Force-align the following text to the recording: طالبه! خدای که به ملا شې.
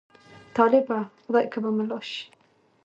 طالبه! 0.55 1.05
خدای 1.27 1.45
که 1.53 1.57
به 1.63 1.69
ملا 1.77 1.99
شې. 2.09 2.21